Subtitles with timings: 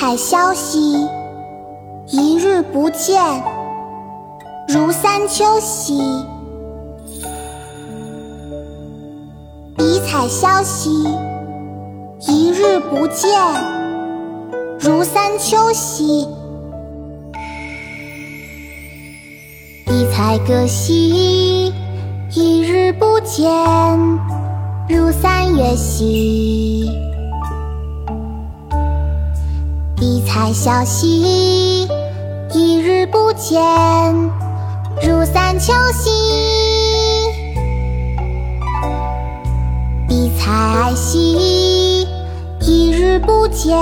[0.00, 1.06] 彩消息，
[2.06, 3.22] 一日不见，
[4.66, 6.00] 如三秋兮。
[9.76, 11.06] 笔彩消息，
[12.20, 13.30] 一日不见，
[14.80, 16.26] 如三秋兮。
[19.84, 21.74] 笔彩歌兮，
[22.34, 23.52] 一日不见，
[24.88, 27.09] 如三月兮。
[30.50, 31.86] 笔彩消息，
[32.52, 33.62] 一日不见，
[35.00, 36.10] 如三秋兮。
[40.08, 42.04] 笔彩哀兮，
[42.62, 43.78] 一日不见，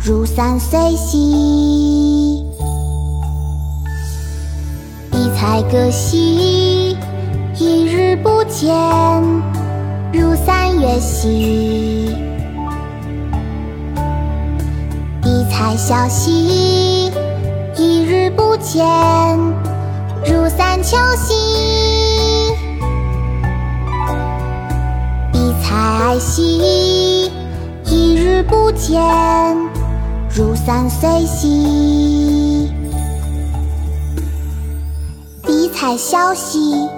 [0.00, 2.42] 如三岁兮。
[5.10, 6.96] 笔彩歌兮，
[7.58, 8.74] 一日不见，
[10.10, 12.03] 如三月兮。
[15.44, 17.12] 笔彩消息，
[17.76, 18.82] 一日不见，
[20.24, 21.34] 如三秋兮。
[25.30, 27.30] 笔彩哀兮，
[27.84, 29.02] 一日不见，
[30.34, 32.72] 如三岁兮。
[35.42, 36.88] 笔彩消息，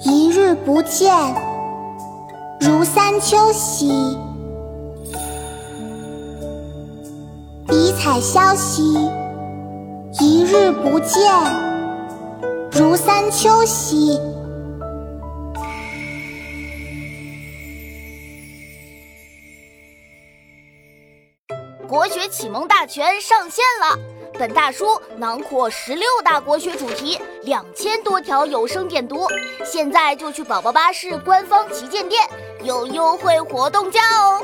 [0.00, 1.10] 一日不见，
[2.60, 4.18] 如三秋兮。
[8.06, 9.10] 彩消息，
[10.20, 11.28] 一日不见，
[12.70, 14.16] 如三秋兮。
[21.88, 23.98] 国学启蒙大全上线了，
[24.38, 29.26] 本大书囊括十六大国学主题，两千多条有声点读。
[29.64, 32.22] 现在就去宝宝巴士官方旗舰店，
[32.62, 34.40] 有优惠活动价哦！